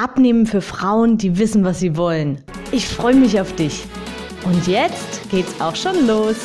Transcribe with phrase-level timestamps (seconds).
[0.00, 2.40] Abnehmen für Frauen, die wissen, was sie wollen.
[2.70, 3.84] Ich freue mich auf dich.
[4.44, 6.36] Und jetzt geht's auch schon los.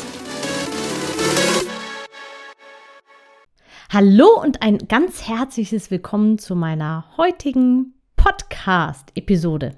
[3.91, 9.75] Hallo und ein ganz herzliches Willkommen zu meiner heutigen Podcast-Episode.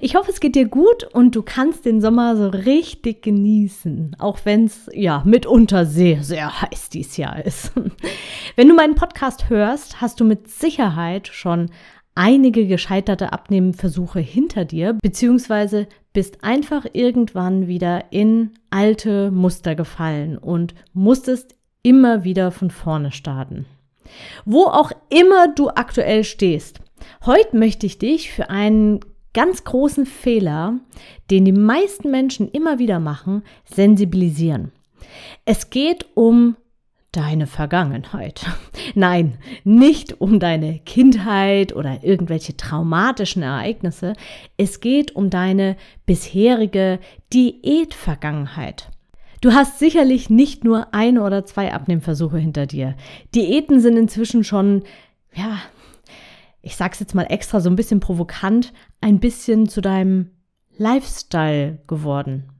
[0.00, 4.38] Ich hoffe, es geht dir gut und du kannst den Sommer so richtig genießen, auch
[4.44, 7.70] wenn es ja mitunter sehr, sehr heiß dieses Jahr ist.
[8.56, 11.70] Wenn du meinen Podcast hörst, hast du mit Sicherheit schon
[12.14, 20.74] einige gescheiterte Abnehmenversuche hinter dir, beziehungsweise bist einfach irgendwann wieder in alte Muster gefallen und
[20.92, 23.66] musstest immer wieder von vorne starten.
[24.44, 26.80] Wo auch immer du aktuell stehst,
[27.26, 29.00] heute möchte ich dich für einen
[29.32, 30.78] ganz großen Fehler,
[31.30, 34.72] den die meisten Menschen immer wieder machen, sensibilisieren.
[35.44, 36.56] Es geht um
[37.16, 38.46] deine Vergangenheit.
[38.94, 44.14] Nein, nicht um deine Kindheit oder irgendwelche traumatischen Ereignisse.
[44.56, 45.76] Es geht um deine
[46.06, 46.98] bisherige
[47.32, 48.90] Diätvergangenheit.
[49.40, 52.96] Du hast sicherlich nicht nur ein oder zwei Abnehmversuche hinter dir.
[53.34, 54.84] Diäten sind inzwischen schon,
[55.34, 55.58] ja,
[56.62, 60.30] ich sag's jetzt mal extra so ein bisschen provokant, ein bisschen zu deinem
[60.76, 62.50] Lifestyle geworden.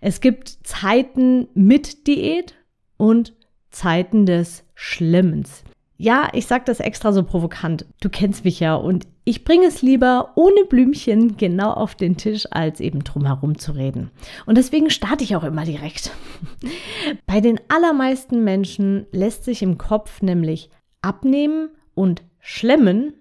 [0.00, 2.54] Es gibt Zeiten mit Diät
[2.96, 3.34] und
[3.76, 5.62] Zeiten des Schlimmens.
[5.98, 7.84] Ja, ich sag das extra so provokant.
[8.00, 12.46] Du kennst mich ja und ich bringe es lieber ohne Blümchen genau auf den Tisch,
[12.50, 14.10] als eben drumherum zu reden.
[14.46, 16.10] Und deswegen starte ich auch immer direkt.
[17.26, 20.70] Bei den allermeisten Menschen lässt sich im Kopf nämlich
[21.02, 23.12] abnehmen und schlemmen,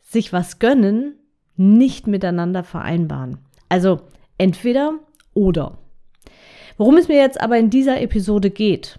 [0.00, 1.14] sich was gönnen,
[1.54, 3.38] nicht miteinander vereinbaren.
[3.68, 4.00] Also
[4.36, 4.94] entweder
[5.32, 5.78] oder.
[6.76, 8.98] Worum es mir jetzt aber in dieser Episode geht,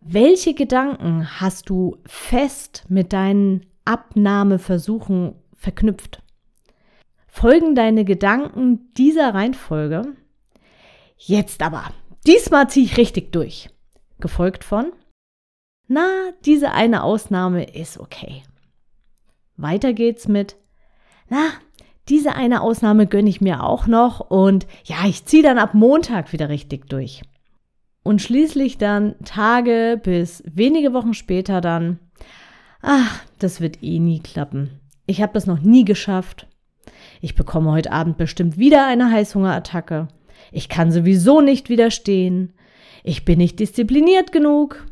[0.00, 6.22] welche Gedanken hast du fest mit deinen Abnahmeversuchen verknüpft?
[7.26, 10.14] Folgen deine Gedanken dieser Reihenfolge?
[11.16, 11.84] Jetzt aber,
[12.26, 13.70] diesmal ziehe ich richtig durch.
[14.20, 14.92] Gefolgt von,
[15.86, 16.08] na,
[16.44, 18.42] diese eine Ausnahme ist okay.
[19.56, 20.56] Weiter geht's mit,
[21.28, 21.50] na,
[22.08, 26.32] diese eine Ausnahme gönne ich mir auch noch und ja, ich ziehe dann ab Montag
[26.32, 27.22] wieder richtig durch.
[28.08, 31.98] Und schließlich dann Tage bis wenige Wochen später dann,
[32.80, 34.80] ach, das wird eh nie klappen.
[35.04, 36.46] Ich habe das noch nie geschafft.
[37.20, 40.08] Ich bekomme heute Abend bestimmt wieder eine Heißhungerattacke.
[40.52, 42.54] Ich kann sowieso nicht widerstehen.
[43.04, 44.86] Ich bin nicht diszipliniert genug.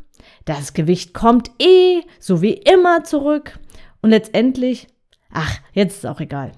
[0.45, 3.57] Das Gewicht kommt eh, so wie immer, zurück.
[4.03, 4.89] Und letztendlich,
[5.31, 6.51] ach, jetzt ist auch egal.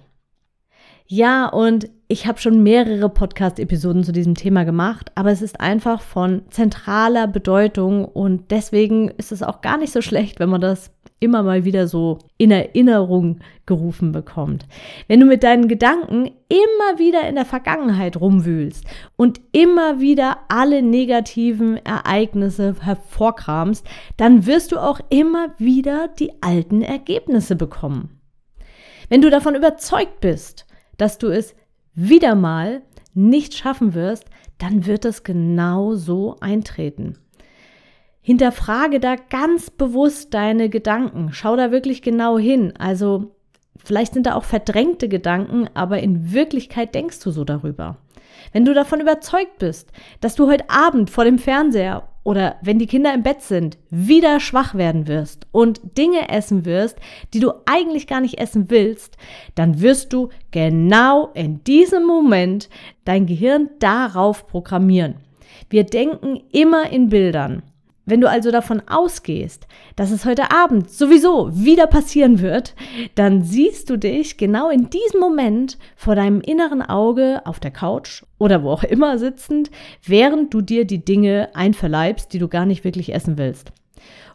[1.08, 6.02] Ja, und ich habe schon mehrere Podcast-Episoden zu diesem Thema gemacht, aber es ist einfach
[6.02, 10.92] von zentraler Bedeutung und deswegen ist es auch gar nicht so schlecht, wenn man das
[11.20, 14.66] immer mal wieder so in Erinnerung gerufen bekommt.
[15.08, 20.82] Wenn du mit deinen Gedanken immer wieder in der Vergangenheit rumwühlst und immer wieder alle
[20.82, 23.86] negativen Ereignisse hervorkramst,
[24.18, 28.20] dann wirst du auch immer wieder die alten Ergebnisse bekommen.
[29.10, 30.66] Wenn du davon überzeugt bist,
[30.98, 31.54] dass du es
[32.00, 32.82] wieder mal
[33.14, 34.26] nicht schaffen wirst,
[34.58, 37.18] dann wird es genau so eintreten.
[38.22, 41.30] Hinterfrage da ganz bewusst deine Gedanken.
[41.34, 42.74] Schau da wirklich genau hin.
[42.78, 43.36] Also
[43.78, 47.98] vielleicht sind da auch verdrängte Gedanken, aber in Wirklichkeit denkst du so darüber.
[48.54, 52.88] Wenn du davon überzeugt bist, dass du heute Abend vor dem Fernseher oder wenn die
[52.88, 56.98] Kinder im Bett sind, wieder schwach werden wirst und Dinge essen wirst,
[57.34, 59.18] die du eigentlich gar nicht essen willst,
[59.56, 62.70] dann wirst du genau in diesem Moment
[63.06, 65.16] dein Gehirn darauf programmieren.
[65.70, 67.64] Wir denken immer in Bildern.
[68.10, 72.74] Wenn du also davon ausgehst, dass es heute Abend sowieso wieder passieren wird,
[73.14, 78.24] dann siehst du dich genau in diesem Moment vor deinem inneren Auge auf der Couch
[78.40, 79.70] oder wo auch immer sitzend,
[80.04, 83.74] während du dir die Dinge einverleibst, die du gar nicht wirklich essen willst.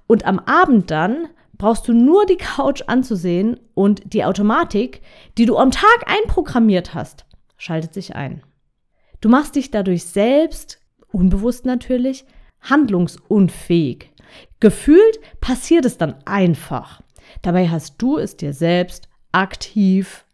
[0.06, 1.26] Und am Abend dann
[1.58, 5.00] brauchst du nur die Couch anzusehen und die Automatik,
[5.36, 7.26] die du am Tag einprogrammiert hast,
[7.56, 8.44] schaltet sich ein.
[9.20, 10.78] Du machst dich dadurch selbst,
[11.10, 12.24] unbewusst natürlich,
[12.64, 14.10] handlungsunfähig.
[14.60, 17.02] Gefühlt passiert es dann einfach.
[17.42, 20.24] Dabei hast du es dir selbst aktiv,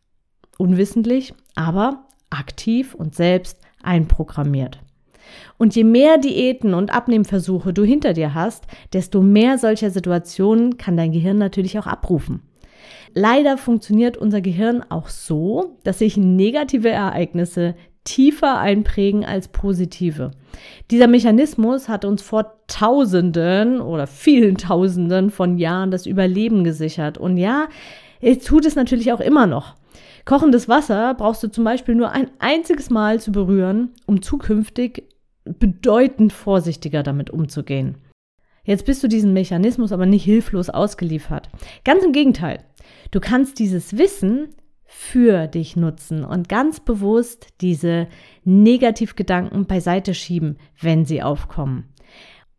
[0.58, 4.80] unwissentlich, aber aktiv und selbst einprogrammiert.
[5.58, 10.96] Und je mehr Diäten und Abnehmversuche du hinter dir hast, desto mehr solcher Situationen kann
[10.96, 12.42] dein Gehirn natürlich auch abrufen.
[13.14, 17.74] Leider funktioniert unser Gehirn auch so, dass sich negative Ereignisse
[18.04, 20.30] tiefer einprägen als positive.
[20.90, 27.18] Dieser Mechanismus hat uns vor Tausenden oder vielen Tausenden von Jahren das Überleben gesichert.
[27.18, 27.68] Und ja,
[28.20, 29.74] es tut es natürlich auch immer noch.
[30.24, 35.04] Kochendes Wasser brauchst du zum Beispiel nur ein einziges Mal zu berühren, um zukünftig
[35.44, 37.96] bedeutend vorsichtiger damit umzugehen.
[38.64, 41.48] Jetzt bist du diesem Mechanismus aber nicht hilflos ausgeliefert.
[41.84, 42.62] Ganz im Gegenteil.
[43.10, 44.50] Du kannst dieses Wissen
[44.92, 48.08] für dich nutzen und ganz bewusst diese
[48.42, 51.84] Negativgedanken beiseite schieben, wenn sie aufkommen.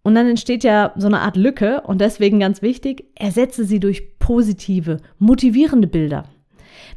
[0.02, 4.18] Und dann entsteht ja so eine Art Lücke und deswegen ganz wichtig, ersetze sie durch
[4.18, 6.24] positive, motivierende Bilder.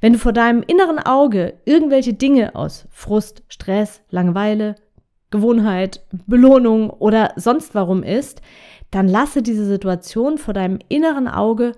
[0.00, 4.76] Wenn du vor deinem inneren Auge irgendwelche Dinge aus Frust, Stress, Langeweile,
[5.30, 8.40] Gewohnheit, Belohnung oder sonst warum ist,
[8.92, 11.72] dann lasse diese Situation vor deinem inneren Auge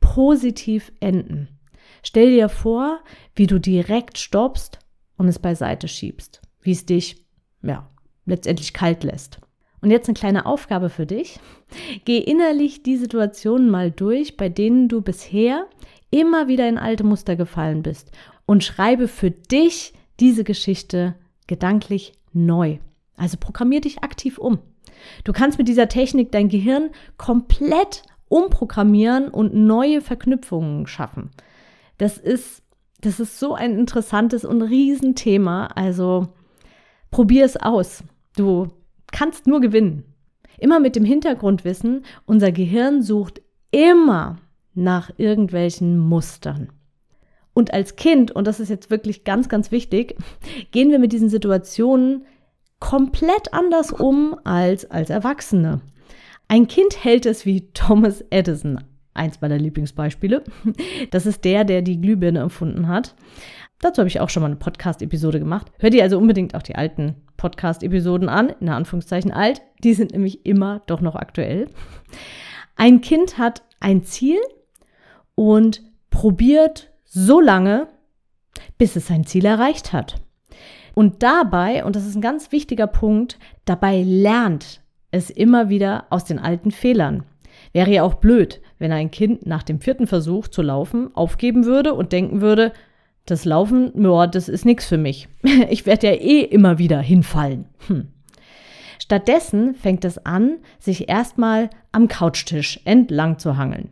[0.00, 1.58] positiv enden.
[2.02, 3.00] Stell dir vor,
[3.34, 4.78] wie du direkt stoppst
[5.16, 7.24] und es beiseite schiebst, wie es dich,
[7.62, 7.88] ja,
[8.26, 9.38] letztendlich kalt lässt.
[9.80, 11.40] Und jetzt eine kleine Aufgabe für dich.
[12.04, 15.66] Geh innerlich die Situationen mal durch, bei denen du bisher
[16.10, 18.12] immer wieder in alte Muster gefallen bist
[18.46, 21.14] und schreibe für dich diese Geschichte
[21.46, 22.78] gedanklich neu.
[23.16, 24.58] Also programmier dich aktiv um.
[25.24, 31.30] Du kannst mit dieser Technik dein Gehirn komplett umprogrammieren und neue Verknüpfungen schaffen.
[31.98, 32.62] Das ist,
[33.00, 35.66] das ist so ein interessantes und Riesenthema.
[35.66, 36.28] Also
[37.10, 38.04] probier es aus.
[38.36, 38.68] Du
[39.10, 40.04] kannst nur gewinnen.
[40.58, 44.36] Immer mit dem Hintergrundwissen, unser Gehirn sucht immer
[44.74, 46.72] nach irgendwelchen Mustern.
[47.54, 50.16] Und als Kind, und das ist jetzt wirklich ganz, ganz wichtig,
[50.70, 52.24] gehen wir mit diesen Situationen
[52.80, 55.80] komplett anders um als als Erwachsene.
[56.48, 58.82] Ein Kind hält es wie Thomas Edison,
[59.14, 60.42] eins meiner Lieblingsbeispiele.
[61.10, 63.14] Das ist der, der die Glühbirne erfunden hat.
[63.80, 65.72] Dazu habe ich auch schon mal eine Podcast-Episode gemacht.
[65.78, 69.60] Hört ihr also unbedingt auch die alten Podcast-Episoden an, in Anführungszeichen alt.
[69.82, 71.68] Die sind nämlich immer doch noch aktuell.
[72.76, 74.38] Ein Kind hat ein Ziel
[75.34, 77.88] und probiert so lange,
[78.78, 80.22] bis es sein Ziel erreicht hat.
[80.94, 84.80] Und dabei, und das ist ein ganz wichtiger Punkt, dabei lernt
[85.10, 87.24] es immer wieder aus den alten Fehlern.
[87.72, 91.94] Wäre ja auch blöd, wenn ein Kind nach dem vierten Versuch zu laufen aufgeben würde
[91.94, 92.72] und denken würde,
[93.26, 95.28] das Laufen, ja, das ist nichts für mich.
[95.70, 97.66] Ich werde ja eh immer wieder hinfallen.
[97.86, 98.08] Hm.
[98.98, 103.90] Stattdessen fängt es an, sich erstmal am Couchtisch entlang zu hangeln.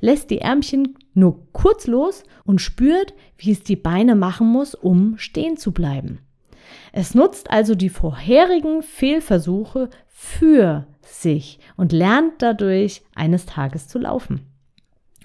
[0.00, 5.16] Lässt die Ärmchen nur kurz los und spürt, wie es die Beine machen muss, um
[5.16, 6.18] stehen zu bleiben.
[6.92, 14.46] Es nutzt also die vorherigen Fehlversuche für sich und lernt dadurch eines Tages zu laufen.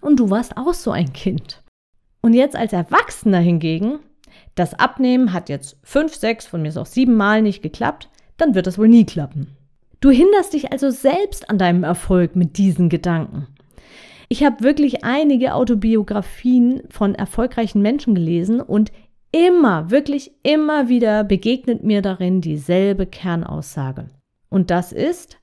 [0.01, 1.63] Und du warst auch so ein Kind.
[2.21, 3.99] Und jetzt als Erwachsener hingegen,
[4.55, 8.55] das Abnehmen hat jetzt fünf, sechs, von mir ist auch sieben Mal nicht geklappt, dann
[8.55, 9.55] wird es wohl nie klappen.
[9.99, 13.47] Du hinderst dich also selbst an deinem Erfolg mit diesen Gedanken.
[14.29, 18.91] Ich habe wirklich einige Autobiografien von erfolgreichen Menschen gelesen und
[19.31, 24.07] immer, wirklich immer wieder begegnet mir darin dieselbe Kernaussage.
[24.49, 25.37] Und das ist,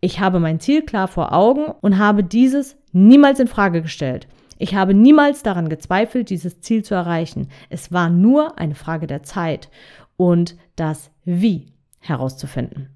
[0.00, 4.26] ich habe mein Ziel klar vor Augen und habe dieses niemals in Frage gestellt.
[4.58, 7.48] Ich habe niemals daran gezweifelt, dieses Ziel zu erreichen.
[7.70, 9.70] Es war nur eine Frage der Zeit
[10.16, 11.66] und das Wie
[11.98, 12.90] herauszufinden.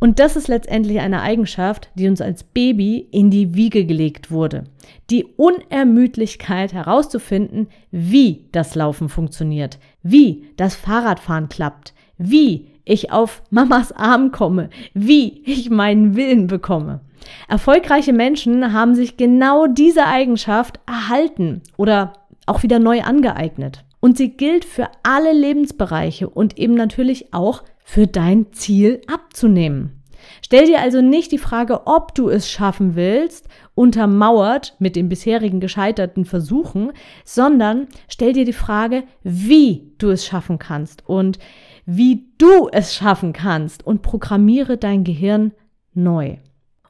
[0.00, 4.64] Und das ist letztendlich eine Eigenschaft, die uns als Baby in die Wiege gelegt wurde.
[5.10, 13.92] Die Unermüdlichkeit herauszufinden, wie das Laufen funktioniert, wie das Fahrradfahren klappt, wie ich auf Mamas
[13.92, 17.00] Arm komme, wie ich meinen Willen bekomme.
[17.48, 22.14] Erfolgreiche Menschen haben sich genau diese Eigenschaft erhalten oder
[22.46, 23.84] auch wieder neu angeeignet.
[24.00, 29.99] Und sie gilt für alle Lebensbereiche und eben natürlich auch für dein Ziel abzunehmen.
[30.42, 35.60] Stell dir also nicht die Frage, ob du es schaffen willst, untermauert mit den bisherigen
[35.60, 36.92] gescheiterten Versuchen,
[37.24, 41.38] sondern stell dir die Frage, wie du es schaffen kannst und
[41.86, 45.52] wie du es schaffen kannst und programmiere dein Gehirn
[45.94, 46.36] neu.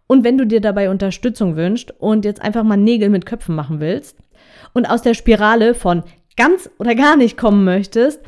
[0.07, 3.79] Und wenn du dir dabei Unterstützung wünschst und jetzt einfach mal Nägel mit Köpfen machen
[3.79, 4.19] willst
[4.73, 6.03] und aus der Spirale von
[6.37, 8.21] ganz oder gar nicht kommen möchtest,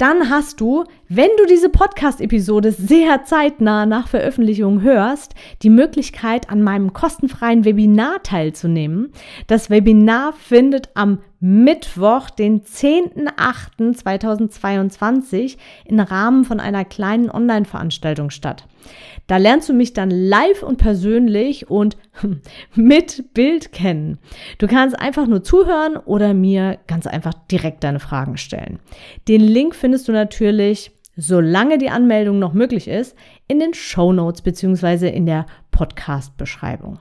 [0.00, 6.62] dann hast du, wenn du diese Podcast-Episode sehr zeitnah nach Veröffentlichung hörst, die Möglichkeit, an
[6.62, 9.12] meinem kostenfreien Webinar teilzunehmen.
[9.46, 15.56] Das Webinar findet am Mittwoch, den 10.08.2022
[15.86, 18.66] im Rahmen von einer kleinen Online-Veranstaltung statt.
[19.26, 21.96] Da lernst du mich dann live und persönlich und
[22.74, 24.18] mit Bild kennen.
[24.58, 28.78] Du kannst einfach nur zuhören oder mir ganz einfach direkt deine Fragen stellen.
[29.26, 33.16] Den Link findest du natürlich, solange die Anmeldung noch möglich ist,
[33.48, 35.08] in den Show Notes bzw.
[35.08, 36.98] in der Podcast-Beschreibung.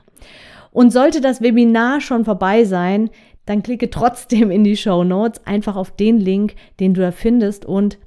[0.71, 3.09] Und sollte das Webinar schon vorbei sein,
[3.49, 7.65] dann klicke trotzdem in die Show Notes einfach auf den Link, den du da findest
[7.65, 7.97] und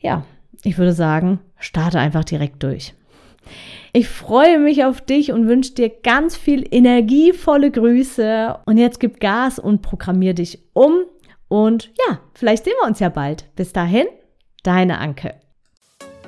[0.00, 0.24] ja,
[0.64, 2.94] ich würde sagen, starte einfach direkt durch.
[3.92, 8.58] Ich freue mich auf dich und wünsche dir ganz viel energievolle Grüße.
[8.66, 11.04] Und jetzt gib Gas und programmier dich um.
[11.48, 13.44] Und ja, vielleicht sehen wir uns ja bald.
[13.56, 14.06] Bis dahin,
[14.62, 15.39] deine Anke.